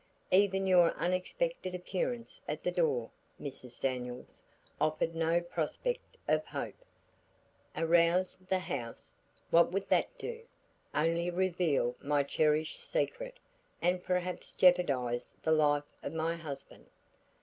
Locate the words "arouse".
7.77-8.35